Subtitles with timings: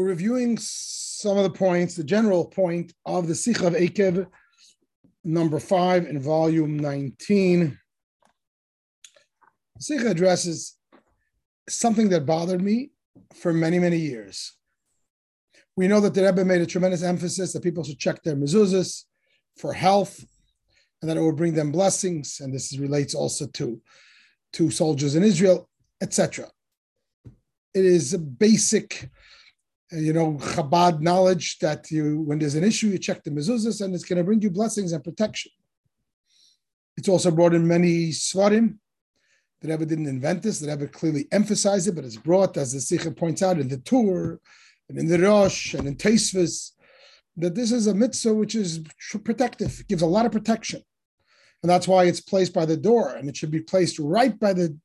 [0.00, 4.26] we're reviewing some of the points, the general point of the Sikha of Ekev,
[5.24, 7.78] number five in volume 19.
[9.76, 10.78] The Sikha addresses
[11.68, 12.92] something that bothered me
[13.34, 14.54] for many, many years.
[15.76, 19.04] We know that the Rebbe made a tremendous emphasis that people should check their mezuzahs
[19.58, 20.24] for health
[21.02, 22.40] and that it will bring them blessings.
[22.40, 23.78] And this relates also to,
[24.54, 25.68] to soldiers in Israel,
[26.00, 26.46] etc.
[27.74, 29.10] It is a basic
[29.92, 33.94] you know, Chabad knowledge that you, when there's an issue, you check the mezuzahs and
[33.94, 35.52] it's going to bring you blessings and protection.
[36.96, 38.76] It's also brought in many seforim.
[39.60, 40.60] The Rebbe didn't invent this.
[40.60, 43.78] The Rebbe clearly emphasized it, but it's brought, as the Sikha points out, in the
[43.78, 44.38] Tur
[44.88, 46.72] and in the Rosh, and in Tosfos,
[47.36, 48.82] that this is a mitzvah which is
[49.24, 49.86] protective.
[49.88, 50.82] Gives a lot of protection.
[51.62, 54.52] And that's why it's placed by the door, and it should be placed right by
[54.52, 54.76] the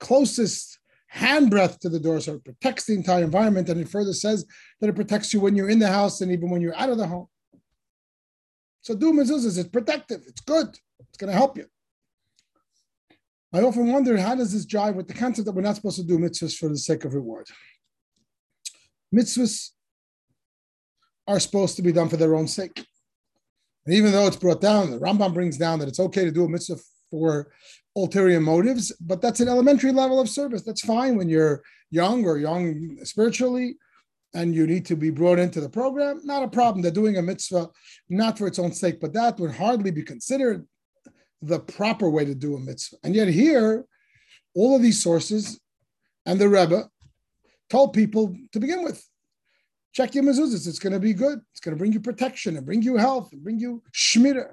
[0.00, 0.78] closest
[1.14, 3.68] handbreadth to the door, so it protects the entire environment.
[3.68, 4.44] And it further says
[4.80, 6.98] that it protects you when you're in the house and even when you're out of
[6.98, 7.28] the home.
[8.82, 11.66] So do mezuzahs, it's protective, it's good, it's going to help you.
[13.52, 16.02] I often wonder how does this jive with the concept that we're not supposed to
[16.02, 17.46] do mitzvahs for the sake of reward?
[19.14, 19.70] Mitzvahs
[21.28, 22.84] are supposed to be done for their own sake.
[23.86, 26.44] And even though it's brought down, the Rambam brings down that it's okay to do
[26.44, 27.52] a mitzvah for
[27.96, 30.62] ulterior motives, but that's an elementary level of service.
[30.62, 33.76] That's fine when you're young or young spiritually
[34.34, 36.20] and you need to be brought into the program.
[36.24, 36.82] Not a problem.
[36.82, 37.68] They're doing a mitzvah
[38.08, 40.66] not for its own sake, but that would hardly be considered
[41.40, 42.96] the proper way to do a mitzvah.
[43.04, 43.84] And yet, here,
[44.54, 45.60] all of these sources
[46.26, 46.88] and the Rebbe
[47.70, 49.06] told people to begin with
[49.92, 50.66] check your mezuzahs.
[50.66, 51.40] It's going to be good.
[51.52, 54.52] It's going to bring you protection and bring you health and bring you shmirah.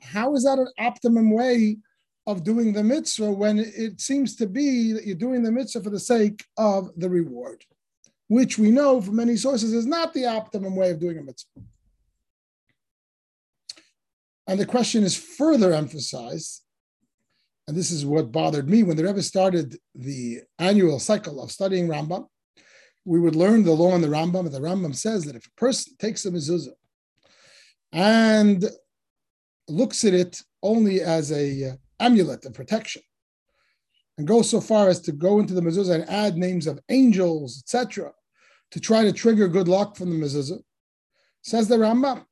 [0.00, 1.78] How is that an optimum way
[2.26, 5.90] of doing the mitzvah when it seems to be that you're doing the mitzvah for
[5.90, 7.64] the sake of the reward,
[8.28, 11.60] which we know from many sources is not the optimum way of doing a mitzvah.
[14.46, 16.62] And the question is further emphasized,
[17.66, 21.88] and this is what bothered me when the Rebbe started the annual cycle of studying
[21.88, 22.26] Rambam.
[23.04, 25.60] We would learn the law in the Rambam, and the Rambam says that if a
[25.60, 26.74] person takes a mezuzah
[27.92, 28.64] and
[29.68, 33.02] looks at it only as a amulet of protection,
[34.18, 37.62] and go so far as to go into the mezuzah and add names of angels,
[37.62, 38.12] etc.,
[38.70, 40.62] to try to trigger good luck from the mezuzah,
[41.42, 42.24] says the Rambam.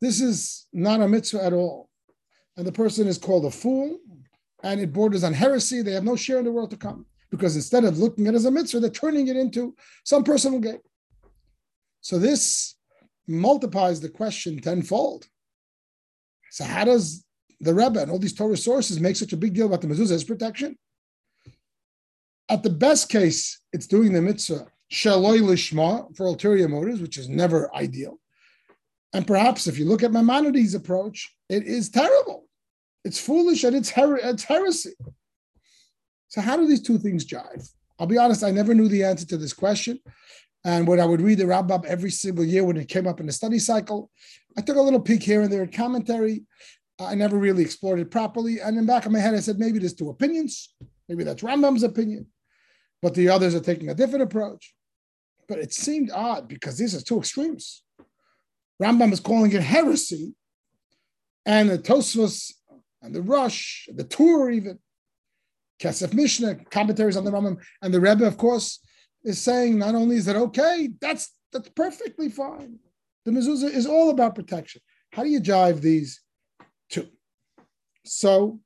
[0.00, 1.88] This is not a mitzvah at all.
[2.56, 3.98] And the person is called a fool,
[4.62, 5.82] and it borders on heresy.
[5.82, 7.06] They have no share in the world to come.
[7.30, 9.74] Because instead of looking at it as a mitzvah, they're turning it into
[10.04, 10.80] some personal gain.
[12.00, 12.76] So this
[13.26, 15.26] multiplies the question tenfold.
[16.50, 17.24] So how does
[17.60, 20.24] the Rebbe and all these Torah sources make such a big deal about the mezuzah's
[20.24, 20.76] protection?
[22.48, 27.28] At the best case, it's doing the mitzvah shaloi lishma for ulterior motives, which is
[27.28, 28.18] never ideal.
[29.12, 32.46] And perhaps if you look at Maimonides' approach, it is terrible.
[33.04, 34.94] It's foolish and it's, her- it's heresy.
[36.28, 37.68] So how do these two things jive?
[37.98, 39.98] I'll be honest, I never knew the answer to this question.
[40.64, 43.26] And when I would read the Rambam every single year when it came up in
[43.26, 44.10] the study cycle,
[44.56, 46.44] I took a little peek here and there at commentary.
[47.00, 48.60] I never really explored it properly.
[48.60, 50.74] And in the back of my head, I said, maybe there's two opinions.
[51.08, 52.26] Maybe that's Rambam's opinion,
[53.02, 54.74] but the others are taking a different approach.
[55.48, 57.82] But it seemed odd because these are two extremes.
[58.80, 60.34] Rambam is calling it heresy,
[61.44, 62.52] and the Tosfos
[63.02, 64.78] and the Rosh, the Tur even,
[65.82, 68.78] Kesef Mishnah, commentaries on the Rambam, and the Rebbe, of course,
[69.24, 72.78] is saying not only is it okay, that's that's perfectly fine.
[73.24, 74.80] The mezuzah is all about protection.
[75.12, 76.20] How do you jive these
[76.90, 77.08] two?
[78.04, 78.60] So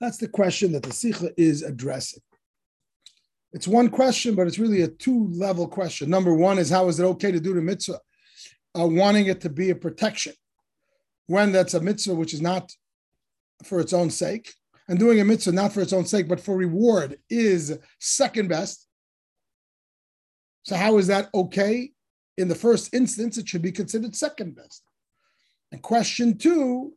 [0.00, 2.20] that's the question that the Sikha is addressing.
[3.52, 6.10] It's one question, but it's really a two-level question.
[6.10, 8.00] Number one is how is it okay to do the mitzvah,
[8.78, 10.34] uh, wanting it to be a protection,
[11.28, 12.72] when that's a mitzvah which is not
[13.62, 14.52] for its own sake,
[14.88, 18.86] and doing a mitzvah not for its own sake, but for reward is second best.
[20.64, 21.92] So, how is that okay?
[22.36, 24.83] In the first instance, it should be considered second best.
[25.74, 26.92] And question two,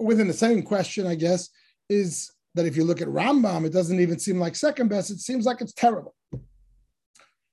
[0.00, 1.50] within the same question, I guess,
[1.88, 5.20] is that if you look at Rambam, it doesn't even seem like second best, it
[5.20, 6.16] seems like it's terrible.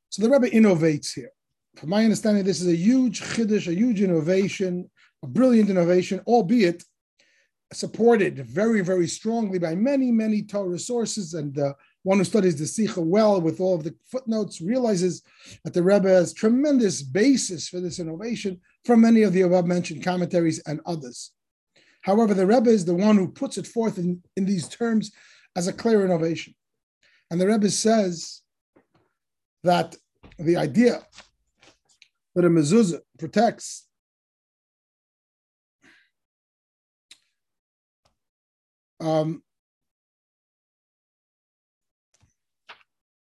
[0.10, 1.30] So the Rebbe innovates here.
[1.76, 4.90] From my understanding, this is a huge chiddush, a huge innovation,
[5.22, 6.84] a brilliant innovation, albeit
[7.72, 11.36] supported very, very strongly by many, many Torah sources.
[11.36, 15.22] And uh, one who studies the Sikha well with all of the footnotes realizes
[15.64, 20.04] that the Rebbe has tremendous basis for this innovation from many of the above mentioned
[20.04, 21.32] commentaries and others.
[22.02, 25.12] However, the Rebbe is the one who puts it forth in, in these terms
[25.56, 26.56] as a clear innovation.
[27.30, 28.42] And the Rebbe says
[29.64, 29.96] that
[30.38, 31.02] the idea
[32.36, 33.88] that a mezuzah protects
[39.02, 39.44] um,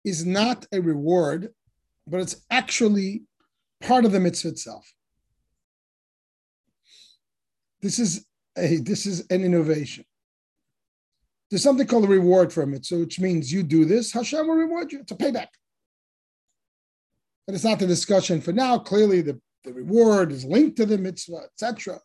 [0.05, 1.51] is not a reward,
[2.07, 3.25] but it's actually
[3.81, 4.93] part of the mitzvah itself.
[7.85, 8.25] This is
[8.57, 10.07] a this is an innovation.
[11.51, 12.87] There's something called a reward from it.
[12.87, 15.01] So which means you do this, Hashem will reward you.
[15.01, 15.49] It's a payback.
[17.47, 18.79] But it's not the discussion for now.
[18.79, 22.01] Clearly, the, the reward is linked to the mitzvah, etc.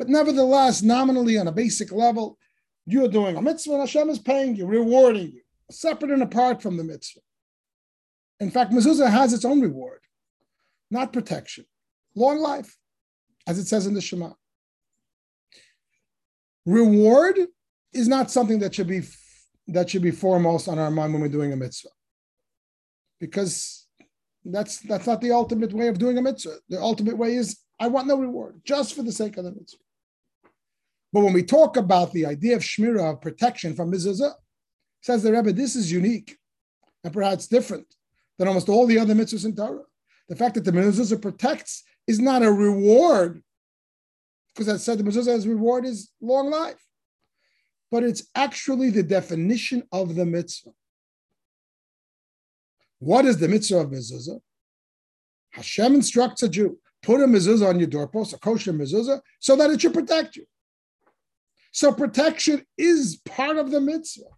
[0.00, 2.36] But nevertheless, nominally on a basic level,
[2.84, 6.76] you're doing a mitzvah and Hashem is paying you, rewarding you, separate and apart from
[6.76, 7.20] the mitzvah.
[8.40, 10.00] In fact, mezuzah has its own reward,
[10.90, 11.66] not protection,
[12.16, 12.76] long life,
[13.46, 14.32] as it says in the Shema.
[16.66, 17.38] Reward
[17.92, 19.02] is not something that should be
[19.68, 21.88] that should be foremost on our mind when we're doing a mitzvah,
[23.20, 23.86] because
[24.44, 26.56] that's that's not the ultimate way of doing a mitzvah.
[26.68, 29.78] The ultimate way is I want no reward, just for the sake of the mitzvah.
[31.12, 34.32] But when we talk about the idea of shmira, of protection from mezuzah,
[35.00, 36.36] says the Rebbe, this is unique
[37.04, 37.86] and perhaps different
[38.38, 39.82] than almost all the other mitzvahs in Torah.
[40.28, 43.42] The fact that the mezuzah protects is not a reward,
[44.54, 46.82] because I said the mezuzah's reward is long life,
[47.90, 50.70] but it's actually the definition of the mitzvah.
[52.98, 54.40] What is the mitzvah of mezuzah?
[55.50, 59.70] Hashem instructs a Jew, put a mezuzah on your doorpost, a kosher mezuzah, so that
[59.70, 60.44] it should protect you.
[61.72, 64.30] So protection is part of the mitzvah.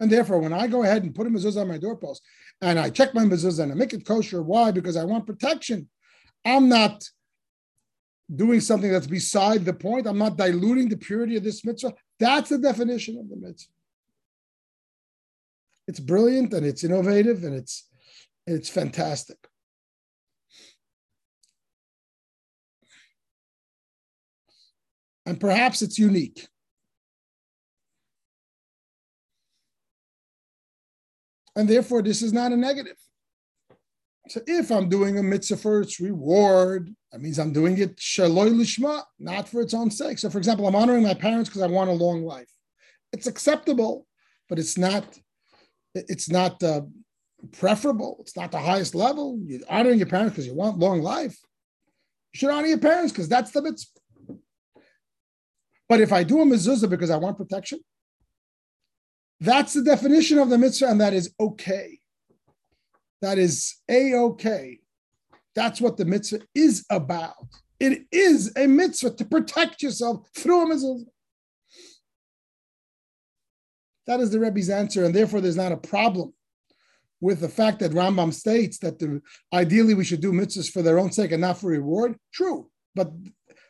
[0.00, 2.22] And therefore, when I go ahead and put a mezuzah on my doorpost
[2.60, 4.70] and I check my mezuzah and I make it kosher, why?
[4.70, 5.88] Because I want protection.
[6.44, 7.04] I'm not
[8.34, 10.06] doing something that's beside the point.
[10.06, 11.94] I'm not diluting the purity of this mitzvah.
[12.18, 13.70] That's the definition of the mitzvah.
[15.86, 17.88] It's brilliant and it's innovative and it's
[18.46, 19.36] it's fantastic.
[25.26, 26.48] And perhaps it's unique.
[31.58, 32.96] and therefore this is not a negative.
[34.28, 38.52] So if I'm doing a mitzvah for its reward, that means I'm doing it shaloi
[38.52, 40.18] lishma, not for its own sake.
[40.18, 42.50] So, for example, I'm honoring my parents because I want a long life.
[43.12, 44.06] It's acceptable,
[44.48, 45.18] but it's not.
[45.94, 46.82] It's not uh,
[47.52, 48.18] preferable.
[48.20, 49.38] It's not the highest level.
[49.42, 51.36] You're honoring your parents because you want long life.
[52.32, 54.00] You should honor your parents because that's the mitzvah.
[55.88, 57.80] But if I do a mezuzah because I want protection,
[59.40, 61.97] that's the definition of the mitzvah, and that is okay.
[63.22, 64.80] That is a okay.
[65.54, 67.34] That's what the mitzvah is about.
[67.80, 71.10] It is a mitzvah to protect yourself through a mitzvah.
[74.06, 76.32] That is the Rebbe's answer, and therefore there's not a problem
[77.20, 79.20] with the fact that Rambam states that the,
[79.52, 82.16] ideally we should do mitzvahs for their own sake and not for reward.
[82.32, 83.12] True, but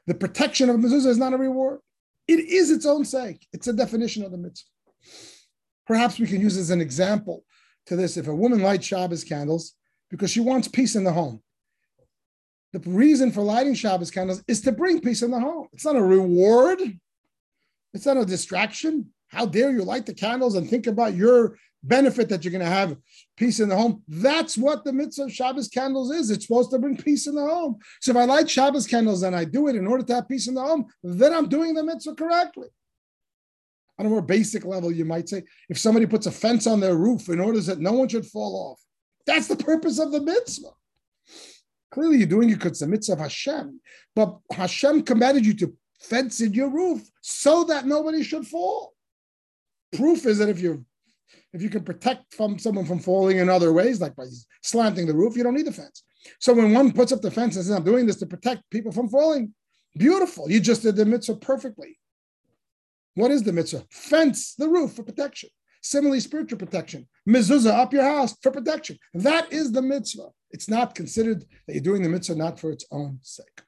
[0.06, 1.80] the protection of mitzvah is not a reward.
[2.28, 3.46] It is its own sake.
[3.52, 4.68] It's a definition of the mitzvah.
[5.86, 7.44] Perhaps we can use as an example
[7.88, 9.74] to this if a woman lights Shabbos candles
[10.10, 11.42] because she wants peace in the home.
[12.72, 15.68] The reason for lighting Shabbos candles is to bring peace in the home.
[15.72, 16.80] It's not a reward,
[17.94, 19.08] it's not a distraction.
[19.28, 22.70] How dare you light the candles and think about your benefit that you're going to
[22.70, 22.96] have
[23.36, 24.02] peace in the home?
[24.08, 26.30] That's what the mitzvah of Shabbos candles is.
[26.30, 27.78] It's supposed to bring peace in the home.
[28.00, 30.48] So if I light Shabbos candles and I do it in order to have peace
[30.48, 32.68] in the home, then I'm doing the mitzvah correctly
[33.98, 36.96] on a more basic level, you might say, if somebody puts a fence on their
[36.96, 38.80] roof in order that no one should fall off,
[39.26, 40.70] that's the purpose of the mitzvah.
[41.90, 43.80] Clearly, you're doing it because the mitzvah of Hashem,
[44.14, 48.94] but Hashem commanded you to fence in your roof so that nobody should fall.
[49.92, 50.84] Proof is that if you
[51.52, 54.24] if you can protect from someone from falling in other ways, like by
[54.62, 56.02] slanting the roof, you don't need the fence.
[56.40, 58.92] So when one puts up the fence and says, "I'm doing this to protect people
[58.92, 59.54] from falling,"
[59.96, 60.50] beautiful.
[60.50, 61.98] You just did the mitzvah perfectly.
[63.18, 63.84] What is the mitzvah?
[63.90, 65.50] Fence the roof for protection.
[65.82, 67.08] Similarly, spiritual protection.
[67.28, 68.96] Mezuzah up your house for protection.
[69.12, 70.28] That is the mitzvah.
[70.52, 73.62] It's not considered that you're doing the mitzvah not for its own sake.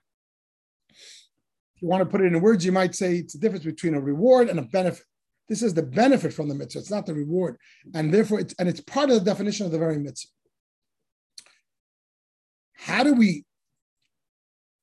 [0.88, 3.96] If you want to put it in words, you might say it's the difference between
[3.96, 5.04] a reward and a benefit.
[5.48, 6.78] This is the benefit from the mitzvah.
[6.78, 7.56] It's not the reward,
[7.92, 10.30] and therefore, it's and it's part of the definition of the very mitzvah.
[12.74, 13.44] How do we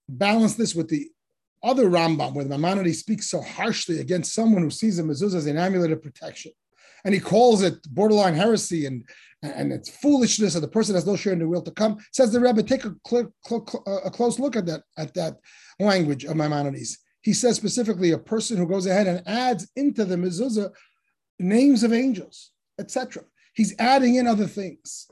[0.09, 1.07] balance this with the
[1.67, 5.45] other Rambam, where the Maimonides speaks so harshly against someone who sees a mezuzah as
[5.45, 6.51] an amulet of protection,
[7.03, 9.03] and he calls it borderline heresy and
[9.43, 11.97] and it's foolishness, and the person has no share in the will to come.
[12.12, 15.38] Says the Rebbe, take a, cl- cl- cl- a close look at that at that
[15.79, 16.97] language of Maimonides.
[17.21, 20.71] He says specifically a person who goes ahead and adds into the mezuzah
[21.39, 23.24] names of angels, etc.
[23.53, 25.07] He's adding in other things.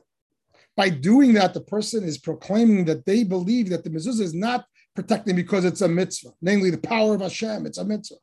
[0.75, 4.65] By doing that, the person is proclaiming that they believe that the mezuzah is not
[4.95, 8.15] protecting because it's a mitzvah, namely the power of Hashem, it's a mitzvah.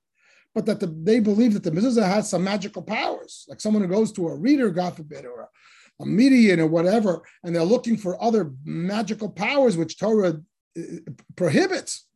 [0.55, 3.89] But that the, they believe that the mezuzah has some magical powers, like someone who
[3.89, 5.49] goes to a reader, God forbid, or a,
[6.03, 10.41] a median or whatever, and they're looking for other magical powers which Torah
[10.79, 10.83] uh,
[11.37, 12.07] prohibits,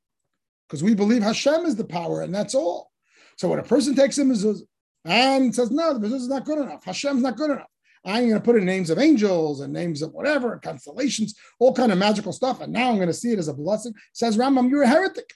[0.67, 2.91] because we believe Hashem is the power, and that's all.
[3.37, 4.63] So when a person takes a mezuzah
[5.05, 7.71] and says, no, the mezuzah is not good enough, Hashem's not good enough,
[8.07, 11.91] I'm going to put in names of angels and names of whatever, constellations, all kind
[11.91, 12.61] of magical stuff.
[12.61, 13.95] And now I'm going to see it as a blessing.
[14.13, 15.33] Says Rambam, you're a heretic.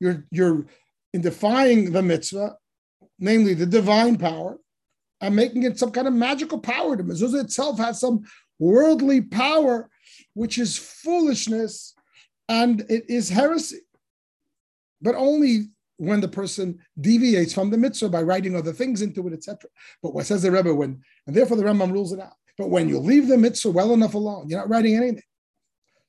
[0.00, 0.66] You're, you're
[1.12, 2.56] in defying the mitzvah,
[3.18, 4.58] namely the divine power,
[5.20, 6.96] and making it some kind of magical power.
[6.96, 8.24] The mezuzah itself has some
[8.58, 9.90] worldly power,
[10.34, 11.94] which is foolishness
[12.48, 13.80] and it is heresy.
[15.02, 15.68] But only
[15.98, 19.70] when the person deviates from the mitzvah by writing other things into it, etc.
[20.02, 22.34] But what says the Rebbe when, and therefore the Rambam rules it out.
[22.58, 25.22] But when you leave the mitzvah well enough alone, you're not writing anything.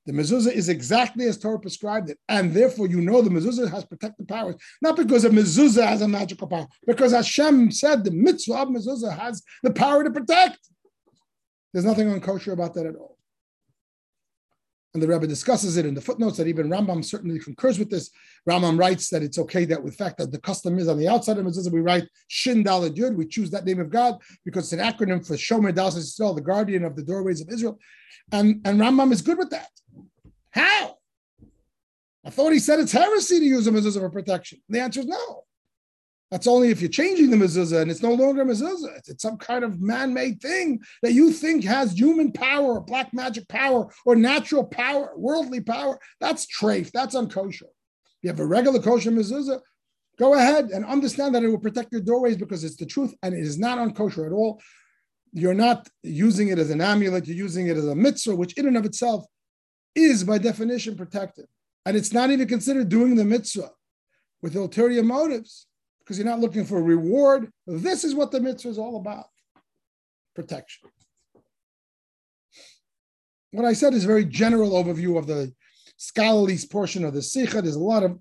[0.05, 3.83] The mezuzah is exactly as Torah prescribed it, and therefore you know the mezuzah has
[3.83, 8.55] protective powers, not because a mezuzah has a magical power, because Hashem said the mitzvah
[8.55, 10.59] of mezuzah has the power to protect.
[11.73, 13.16] There's nothing unkosher about that at all
[14.97, 18.09] and the Rebbe discusses it in the footnotes that even Rambam certainly concurs with this.
[18.49, 21.37] Rambam writes that it's okay that with fact that the custom is on the outside
[21.37, 24.81] of mezuzah, we write Shin Dalet Yud, we choose that name of God because it's
[24.81, 27.77] an acronym for Shomer Dalas Israel, the guardian of the doorways of Israel.
[28.31, 29.69] And, and Rambam is good with that.
[30.49, 30.97] How?
[32.25, 34.59] I thought he said it's heresy to use a mezuzah for protection.
[34.67, 35.43] The answer is no.
[36.31, 38.97] That's only if you're changing the mezuzah and it's no longer a mezuzah.
[39.07, 43.47] It's, some kind of man-made thing that you think has human power, or black magic
[43.47, 45.97] power, or natural power, worldly power.
[46.19, 46.91] That's trafe.
[46.91, 47.69] That's unkosher.
[48.21, 49.61] You have a regular kosher mezuzah.
[50.19, 53.33] Go ahead and understand that it will protect your doorways because it's the truth and
[53.33, 54.59] it is not unkosher at all.
[55.31, 57.27] You're not using it as an amulet.
[57.27, 59.25] You're using it as a mitzvah, which in and of itself
[59.95, 61.45] is by definition protected.
[61.85, 63.71] And it's not even considered doing the mitzvah
[64.41, 65.66] with ulterior motives
[66.07, 67.51] because you're not looking for reward.
[67.65, 69.25] This is what the mitzvah is all about
[70.33, 70.89] protection.
[73.51, 75.53] What I said is a very general overview of the
[75.97, 77.61] scholarly portion of the Sikha.
[77.61, 78.17] There's a lot of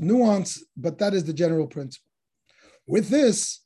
[0.00, 2.10] nuance, but that is the general principle.
[2.86, 3.62] With this,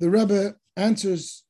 [0.00, 1.44] the Rebbe answers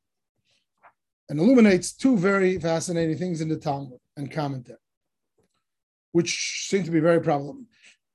[1.28, 4.78] and illuminates two very fascinating things in the Talmud and commentary,
[6.10, 7.68] which seem to be very problem,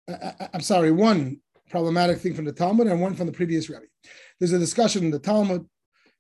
[0.09, 1.39] I, am sorry, one
[1.69, 3.85] problematic thing from the Talmud and one from the previous Rebbe.
[4.39, 5.65] There's a discussion in the Talmud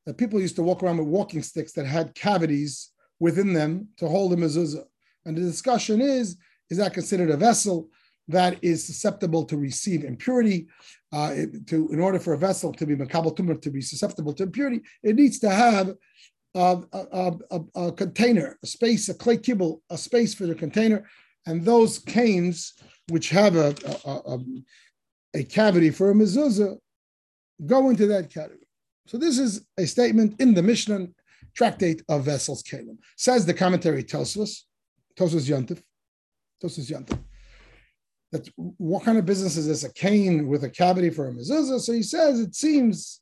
[0.05, 4.07] that people used to walk around with walking sticks that had cavities within them to
[4.07, 4.85] hold a mezuzah.
[5.25, 6.37] And the discussion is,
[6.69, 7.89] is that considered a vessel
[8.27, 10.67] that is susceptible to receive impurity?
[11.11, 11.33] Uh,
[11.65, 14.81] to in order for a vessel to be mekabel tumah to be susceptible to impurity,
[15.01, 15.95] it needs to have
[16.55, 21.07] a, a, a, a, container, a space, a clay kibble, a space for the container,
[21.47, 22.73] and those canes
[23.09, 23.75] which have a,
[24.05, 24.39] a, a,
[25.35, 26.77] a cavity for a mezuzah
[27.65, 28.67] go into that category.
[29.07, 31.07] So this is a statement in the Mishnah
[31.55, 32.97] tractate of vessels Keilim.
[33.17, 34.61] Says the commentary Tosfos,
[35.17, 35.81] Tosfos Yontif,
[36.63, 37.19] Tosfos Yontif,
[38.31, 39.83] that what kind of business is this?
[39.83, 41.79] A cane with a cavity for a mezuzah?
[41.79, 43.19] So he says it seems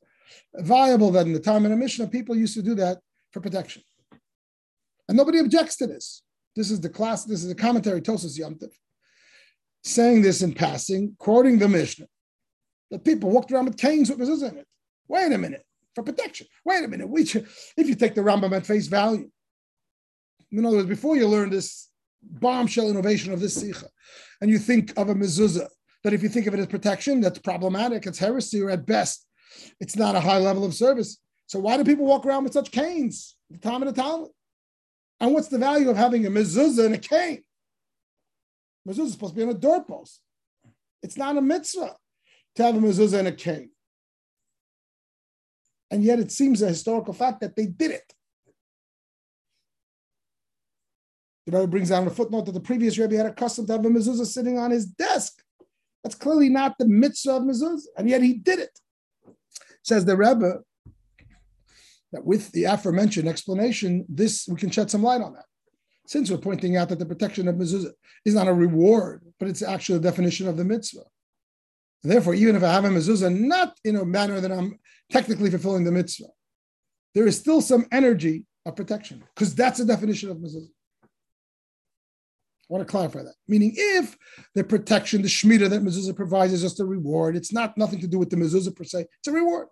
[0.56, 2.98] viable that in the time of the Mishnah, people used to do that
[3.32, 3.82] for protection.
[5.08, 6.22] And nobody objects to this.
[6.54, 8.72] This is the class, this is the commentary Tosfos Yontif
[9.88, 12.06] saying this in passing, quoting the Mishnah,
[12.90, 14.66] The people walked around with canes with mezuzah in it.
[15.08, 15.64] Wait a minute,
[15.94, 16.46] for protection.
[16.64, 17.08] Wait a minute.
[17.08, 19.30] We, should, if you take the Rambam at face value,
[20.50, 21.88] in other words, before you learn this
[22.22, 23.88] bombshell innovation of this sikha,
[24.40, 25.68] and you think of a mezuzah,
[26.04, 29.26] that if you think of it as protection, that's problematic, it's heresy, or at best,
[29.80, 31.18] it's not a high level of service.
[31.46, 34.30] So why do people walk around with such canes the time of the Talmud?
[35.20, 37.42] And what's the value of having a mezuzah and a cane?
[38.88, 40.20] Mezuzah is supposed to be on a doorpost.
[41.02, 41.94] It's not a mitzvah
[42.56, 43.68] to have a mezuzah in a cave.
[45.90, 48.12] And yet it seems a historical fact that they did it.
[51.46, 53.84] The Rebbe brings down a footnote that the previous Rebbe had a custom to have
[53.84, 55.42] a mezuzah sitting on his desk.
[56.02, 58.78] That's clearly not the mitzvah of mezuzah, and yet he did it.
[59.82, 60.60] Says the Rebbe
[62.12, 65.44] that with the aforementioned explanation, this we can shed some light on that
[66.08, 67.92] since we're pointing out that the protection of mezuzah
[68.24, 71.04] is not a reward, but it's actually a definition of the mitzvah.
[72.02, 74.78] Therefore, even if I have a mezuzah not in a manner that I'm
[75.12, 76.28] technically fulfilling the mitzvah,
[77.14, 80.70] there is still some energy of protection because that's the definition of mezuzah.
[81.04, 83.34] I want to clarify that.
[83.46, 84.16] Meaning, if
[84.54, 88.08] the protection, the shmira that mezuzah provides is just a reward, it's not nothing to
[88.08, 89.04] do with the mezuzah per se.
[89.18, 89.68] It's a reward.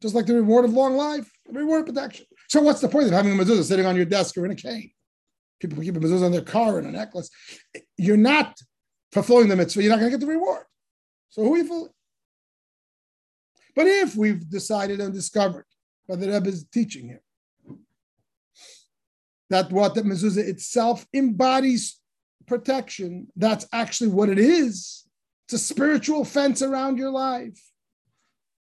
[0.00, 2.26] just like the reward of long life, the reward of protection.
[2.48, 4.54] So what's the point of having a mezuzah sitting on your desk or in a
[4.54, 4.92] cane?
[5.68, 7.30] People keep a mezuzah on their car and a necklace.
[7.96, 8.58] You're not
[9.12, 9.82] fulfilling the mitzvah.
[9.82, 10.64] You're not going to get the reward.
[11.30, 11.92] So who are you fooling?
[13.74, 15.66] But if we've decided and discovered
[16.08, 17.22] by the Rebbe's teaching here
[19.50, 22.00] that what the mezuzah itself embodies
[22.46, 25.06] protection, that's actually what it is.
[25.46, 27.60] It's a spiritual fence around your life.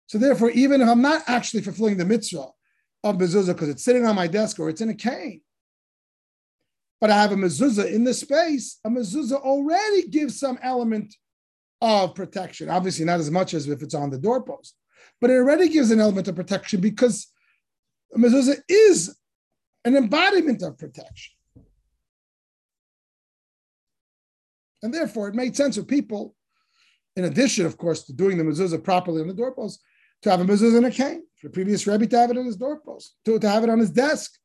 [0.07, 2.49] So therefore, even if I'm not actually fulfilling the mitzvah
[3.05, 5.41] of mezuzah because it's sitting on my desk or it's in a cane,
[7.03, 11.13] but I have a mezuzah in the space, a mezuzah already gives some element
[11.81, 12.69] of protection.
[12.69, 14.77] Obviously, not as much as if it's on the doorpost,
[15.21, 17.27] but it already gives an element of protection because
[18.15, 19.19] a mezuzah is
[19.85, 21.35] an embodiment of protection.
[24.85, 26.37] And therefore, it made sense for people,
[27.17, 29.83] in addition, of course, to doing the mezuzah properly on the doorpost,
[30.23, 31.25] to have a mezuzah in a cane.
[31.41, 33.81] For the previous Rebbe to have it on his doorpost, to, to have it on
[33.81, 34.39] his desk.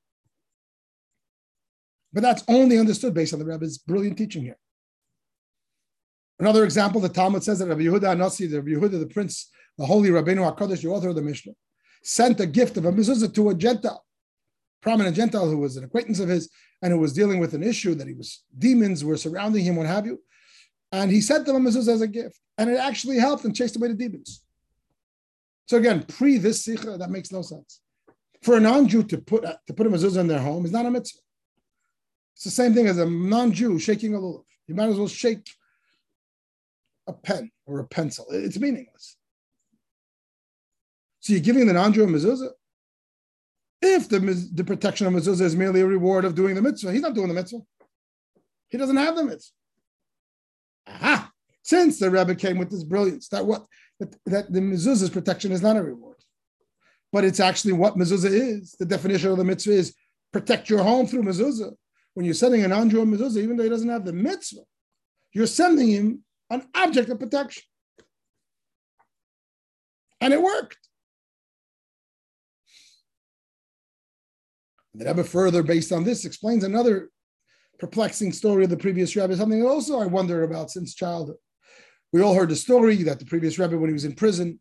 [2.13, 4.57] But that's only understood based on the Rebbe's brilliant teaching here.
[6.39, 9.85] Another example, the Talmud says that Rabbi Yehuda HaNasi, the Rabbi Yehuda, the prince, the
[9.85, 11.53] holy Rabbeinu HaKadosh, the author of the Mishnah,
[12.03, 14.05] sent a gift of a mezuzah to a Gentile,
[14.81, 16.49] prominent Gentile who was an acquaintance of his
[16.81, 19.87] and who was dealing with an issue that he was, demons were surrounding him, what
[19.87, 20.21] have you.
[20.91, 22.39] And he sent them a mezuzah as a gift.
[22.57, 24.43] And it actually helped and chased away the demons.
[25.67, 27.81] So again, pre this sikha, that makes no sense.
[28.41, 30.91] For a non-Jew to put to put a mezuzah in their home is not a
[30.91, 31.19] mitzvah.
[32.37, 34.43] It's the same thing as a non-Jew shaking a lulav.
[34.67, 35.49] You might as well shake
[37.07, 38.27] a pen or a pencil.
[38.29, 39.17] It's meaningless.
[41.19, 42.51] So you're giving the non-Jew a mezuzah.
[43.81, 44.19] If the,
[44.53, 47.27] the protection of mezuzah is merely a reward of doing the mitzvah, he's not doing
[47.27, 47.61] the mitzvah.
[48.69, 49.53] He doesn't have the mitzvah.
[50.85, 51.31] Aha!
[51.63, 53.65] Since the Rebbe came with this brilliance, that what
[53.99, 56.17] that, that the mezuzah's protection is not a reward,
[57.11, 58.75] but it's actually what mezuzah is.
[58.77, 59.95] The definition of the mitzvah is
[60.31, 61.73] protect your home through mezuzah.
[62.17, 64.63] When you're sending an non-Jew mezuzah, even though he doesn't have the mitzvah,
[65.33, 67.61] you're sending him an object of protection,
[70.19, 70.79] and it worked.
[74.95, 77.11] The Rebbe further, based on this, explains another
[77.77, 81.37] perplexing story of the previous Rebbe, something that also I wonder about since childhood.
[82.11, 84.59] We all heard the story that the previous Rebbe, when he was in prison,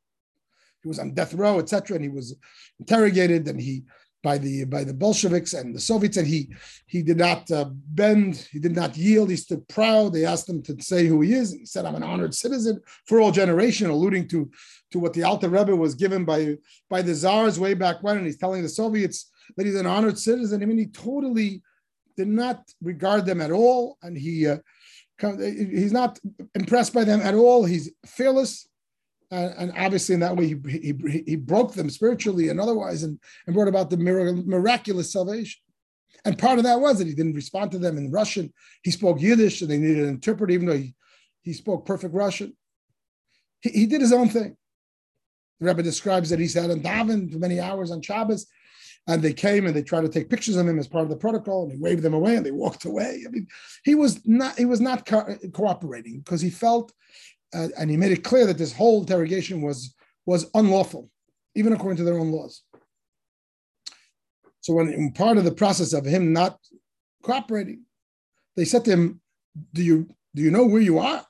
[0.82, 2.36] he was on death row, etc., and he was
[2.78, 3.84] interrogated, and he
[4.26, 6.40] by the by the Bolsheviks and the Soviets, and he
[6.94, 7.66] he did not uh,
[8.00, 10.12] bend, he did not yield, he stood proud.
[10.12, 13.20] They asked him to say who he is, he said, "I'm an honored citizen for
[13.20, 14.50] all generation," alluding to
[14.92, 16.40] to what the Alter Rebbe was given by
[16.94, 19.18] by the czars way back when, and he's telling the Soviets
[19.54, 20.60] that he's an honored citizen.
[20.60, 21.62] I mean, he totally
[22.16, 24.58] did not regard them at all, and he uh,
[25.80, 26.18] he's not
[26.60, 27.64] impressed by them at all.
[27.64, 27.86] He's
[28.18, 28.52] fearless,
[29.30, 33.18] and, and obviously in that way he, he, he broke them spiritually and otherwise, and,
[33.46, 35.60] and brought about the miraculous salvation.
[36.24, 38.52] And part of that was that he didn't respond to them in Russian.
[38.82, 40.94] He spoke Yiddish, and they needed an interpreter, even though he,
[41.42, 42.56] he spoke perfect Russian.
[43.60, 44.56] He, he did his own thing.
[45.60, 48.46] The Rebbe describes that he sat in davened for many hours on Shabbos,
[49.06, 51.16] and they came and they tried to take pictures of him as part of the
[51.16, 53.22] protocol, and he waved them away, and they walked away.
[53.24, 53.46] I mean,
[53.84, 56.92] he was not he was not co- cooperating because he felt,
[57.54, 61.10] uh, and he made it clear that this whole interrogation was was unlawful,
[61.54, 62.62] even according to their own laws.
[64.60, 66.58] So, when part of the process of him not
[67.22, 67.84] cooperating,
[68.56, 69.20] they said to him,
[69.72, 71.24] "Do you do you know where you are?"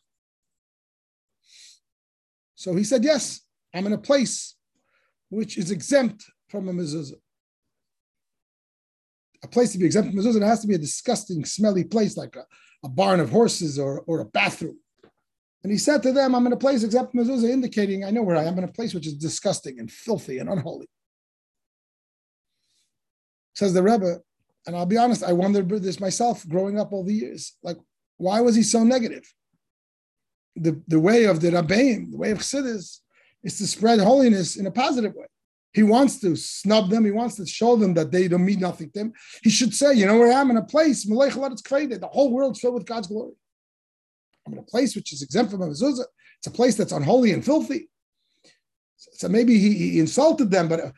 [2.55, 3.43] So he said, "Yes,
[3.75, 4.57] I'm in a place
[5.29, 7.21] which is exempt from a mezuzah."
[9.43, 12.17] a place to be exempt from mezuzah, it has to be a disgusting, smelly place
[12.17, 12.45] like a,
[12.85, 14.79] a barn of horses or, or a bathroom.
[15.67, 18.37] And he said to them, I'm in a place except mezuzah, indicating I know where
[18.37, 20.87] I am in a place which is disgusting and filthy and unholy.
[23.57, 24.19] Says the Rebbe,
[24.65, 27.57] and I'll be honest, I wondered this myself growing up all the years.
[27.65, 27.79] Like,
[28.17, 29.25] why was he so negative?
[30.55, 33.01] The, the way of the Rabbeim, the way of Chassidus,
[33.43, 35.27] is to spread holiness in a positive way.
[35.73, 37.05] He wants to snub them.
[37.05, 39.13] He wants to show them that they don't mean nothing to him.
[39.43, 42.75] He should say, you know where I am in a place, the whole world's filled
[42.75, 43.35] with God's glory.
[44.47, 46.05] I'm in a place which is exempt from a mezuzah.
[46.39, 47.89] It's a place that's unholy and filthy.
[48.97, 50.91] So maybe he, he insulted them, but uh,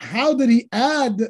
[0.00, 1.20] how did he add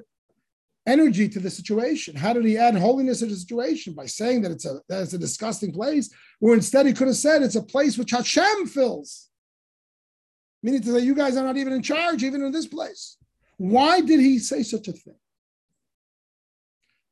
[0.86, 2.16] energy to the situation?
[2.16, 5.12] How did he add holiness to the situation by saying that it's a that it's
[5.12, 6.10] a disgusting place?
[6.40, 9.28] Or instead he could have said it's a place which Hashem fills.
[10.62, 13.16] Meaning to say, you guys are not even in charge, even in this place.
[13.58, 15.14] Why did he say such a thing?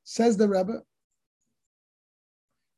[0.04, 0.82] Says the Rebbe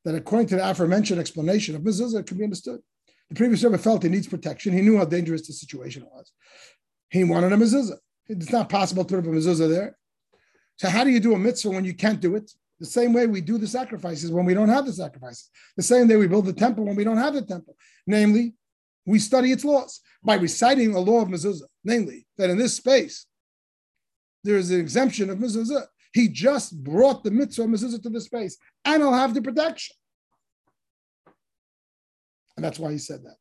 [0.09, 2.81] that according to the aforementioned explanation of mezuzah, it can be understood.
[3.29, 4.73] The previous Rebbe felt he needs protection.
[4.73, 6.33] He knew how dangerous the situation was.
[7.11, 7.99] He wanted a mezuzah.
[8.27, 9.99] It's not possible to put up a mezuzah there.
[10.77, 12.51] So how do you do a mitzvah when you can't do it?
[12.81, 15.51] The same way we do the sacrifices when we don't have the sacrifices.
[15.77, 17.77] The same way we build the temple when we don't have the temple.
[18.07, 18.55] Namely,
[19.05, 21.69] we study its laws by reciting a law of mezuzah.
[21.85, 23.27] Namely, that in this space
[24.43, 25.85] there is an exemption of mezuzah.
[26.13, 29.95] He just brought the mitzvah mezuzah to the space, and I'll have the protection.
[32.57, 33.37] And that's why he said that.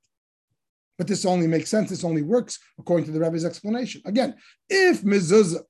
[0.97, 1.89] But this only makes sense.
[1.89, 4.01] This only works according to the Rebbe's explanation.
[4.06, 4.36] Again,
[4.69, 5.62] if mezuzah,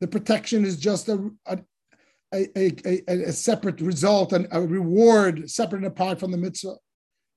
[0.00, 1.58] the protection is just a, a,
[2.34, 6.74] a, a, a separate result and a reward separate and apart from the mitzvah.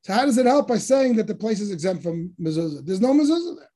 [0.03, 2.85] So how does it help by saying that the place is exempt from mezuzah?
[2.85, 3.71] There's no mezuzah there.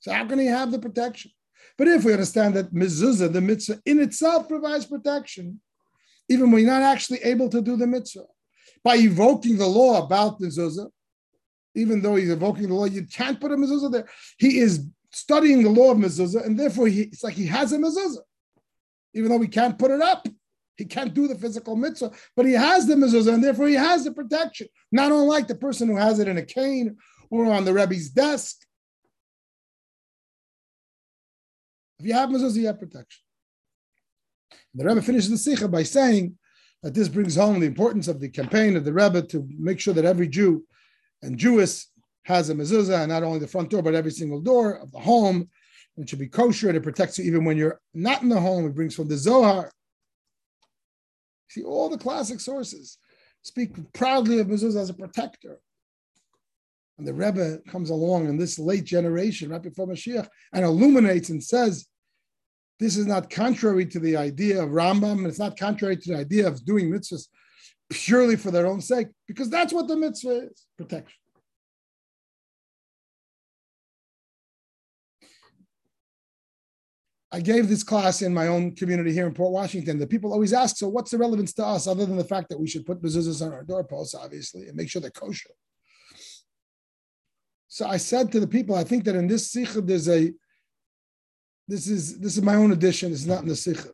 [0.00, 1.30] So how can he have the protection?
[1.76, 5.60] But if we understand that mezuzah, the mitzvah in itself provides protection,
[6.28, 8.26] even when you're not actually able to do the mitzvah,
[8.82, 10.88] by evoking the law about mezuzah,
[11.74, 14.08] even though he's evoking the law, you can't put a mezuzah there.
[14.38, 17.78] He is studying the law of mezuzah, and therefore he, it's like he has a
[17.78, 18.22] mezuzah,
[19.14, 20.26] even though he can't put it up.
[20.76, 24.04] He can't do the physical mitzvah, but he has the mezuzah, and therefore he has
[24.04, 24.66] the protection.
[24.90, 26.96] Not unlike the person who has it in a cane
[27.30, 28.64] or on the Rebbe's desk.
[32.04, 33.22] If you have mezuzah, you have protection.
[34.74, 36.36] The Rebbe finishes the sikha by saying
[36.82, 39.94] that this brings home the importance of the campaign of the Rebbe to make sure
[39.94, 40.66] that every Jew
[41.22, 41.90] and Jewess
[42.24, 44.98] has a mezuzah, and not only the front door, but every single door of the
[44.98, 45.48] home.
[45.96, 48.66] It should be kosher, and it protects you even when you're not in the home.
[48.66, 49.72] It brings from the Zohar.
[51.48, 52.98] See, all the classic sources
[53.40, 55.58] speak proudly of mezuzah as a protector.
[56.98, 61.42] And the Rebbe comes along in this late generation, right before Mashiach, and illuminates and
[61.42, 61.86] says,
[62.80, 66.18] this is not contrary to the idea of Rambam, and it's not contrary to the
[66.18, 67.28] idea of doing mitzvahs
[67.90, 71.18] purely for their own sake, because that's what the mitzvah is protection.
[77.30, 79.98] I gave this class in my own community here in Port Washington.
[79.98, 82.60] The people always ask, so what's the relevance to us other than the fact that
[82.60, 85.50] we should put mezuzahs on our doorposts, obviously, and make sure they're kosher?
[87.66, 90.32] So I said to the people, I think that in this sikha there's a
[91.66, 93.90] this is this is my own addition, it's not in the sikha.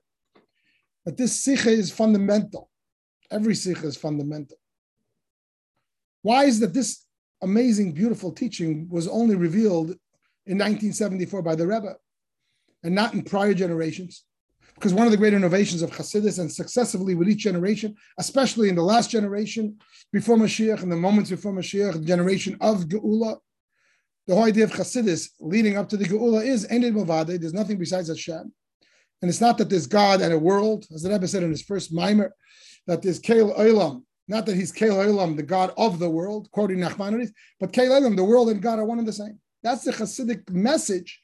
[1.05, 2.71] But this sikha is fundamental.
[3.31, 4.57] Every sikha is fundamental.
[6.23, 7.07] Why is that this
[7.43, 9.91] amazing, beautiful teaching was only revealed
[10.47, 11.95] in 1974 by the Rebbe
[12.83, 14.25] and not in prior generations?
[14.75, 18.75] Because one of the great innovations of Hasidus and successively with each generation, especially in
[18.75, 19.77] the last generation
[20.13, 23.39] before Mashiach and the moments before Mashiach, the generation of Geula,
[24.31, 27.53] the whole idea of Hasidus leading up to the Geula is Ein Od Milvado, there's
[27.53, 28.53] nothing besides Hashem.
[29.21, 31.63] And it's not that there's God and a world, as the Rebbe said in his
[31.63, 32.31] first maamar,
[32.87, 36.79] that there's Kael Olam, not that he's Kael Olam, the God of the world, quoting
[36.79, 39.37] Nachmanides, but Kael Olam, the world and God are one and the same.
[39.65, 41.21] That's the Hasidic message.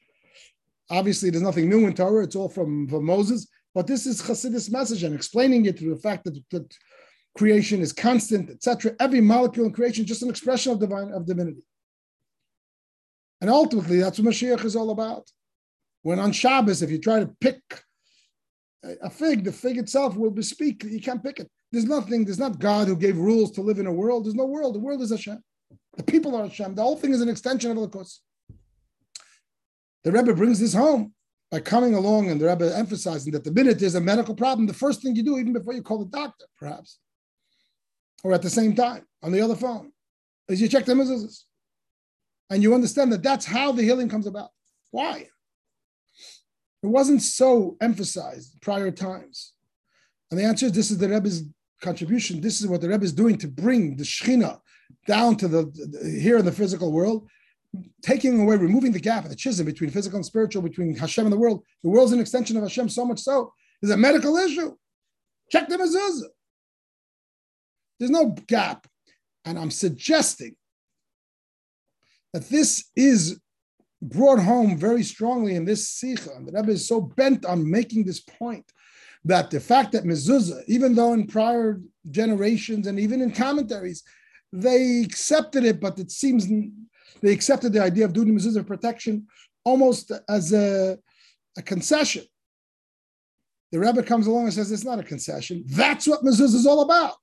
[0.89, 4.69] Obviously, there's nothing new in Torah, it's all from, from Moses, but this is Hasidic's
[4.69, 6.75] message and explaining it through the fact that, that
[7.37, 8.97] creation is constant, etc.
[8.99, 11.63] Every molecule in creation just an expression of divine of divinity.
[13.41, 15.29] And ultimately, that's what Mashiach is all about.
[16.01, 17.61] When on Shabbos, if you try to pick
[18.83, 20.83] a fig, the fig itself will bespeak.
[20.83, 21.49] You can't pick it.
[21.71, 24.25] There's nothing, there's not God who gave rules to live in a world.
[24.25, 24.75] There's no world.
[24.75, 25.43] The world is Hashem.
[25.97, 26.75] The people are Hashem.
[26.75, 28.21] The whole thing is an extension of the Kos.
[30.03, 31.13] The Rebbe brings this home
[31.51, 34.73] by coming along and the Rebbe emphasizing that the minute there's a medical problem, the
[34.73, 36.99] first thing you do, even before you call the doctor, perhaps,
[38.23, 39.91] or at the same time on the other phone,
[40.47, 41.43] is you check the mezuzahs.
[42.49, 44.49] And you understand that that's how the healing comes about.
[44.91, 45.27] Why?
[46.83, 49.53] It wasn't so emphasized prior times.
[50.31, 51.43] And the answer is this is the Rebbe's
[51.81, 52.41] contribution.
[52.41, 54.59] This is what the Rebbe is doing to bring the Shechina
[55.05, 57.27] down to the, the, here in the physical world,
[58.01, 61.37] taking away, removing the gap, the chism between physical and spiritual, between Hashem and the
[61.37, 61.63] world.
[61.83, 64.75] The world's an extension of Hashem, so much so is a medical issue.
[65.51, 66.29] Check the mezuzah.
[67.99, 68.87] There's no gap.
[69.45, 70.56] And I'm suggesting
[72.33, 73.39] that this is
[74.01, 76.31] brought home very strongly in this sikha.
[76.35, 78.71] And the Rebbe is so bent on making this point
[79.25, 84.03] that the fact that mezuzah, even though in prior generations and even in commentaries,
[84.53, 86.47] they accepted it, but it seems
[87.21, 89.27] they accepted the idea of doing mezuzah protection
[89.65, 90.97] almost as a,
[91.57, 92.23] a concession.
[93.71, 95.63] The Rebbe comes along and says it's not a concession.
[95.67, 97.17] That's what mezuzah is all about.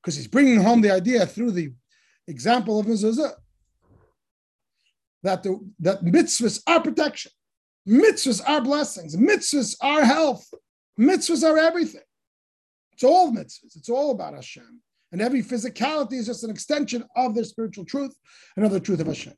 [0.00, 1.72] Because he's bringing home the idea through the
[2.28, 3.32] example of mezuzah
[5.26, 7.32] that the that mitzvahs are protection,
[7.88, 10.48] mitzvahs are blessings, mitzvahs are health,
[10.98, 12.02] mitzvahs are everything.
[12.92, 13.76] It's all mitzvahs.
[13.76, 14.80] It's all about Hashem,
[15.12, 18.14] and every physicality is just an extension of their spiritual truth,
[18.56, 19.34] another truth of Hashem.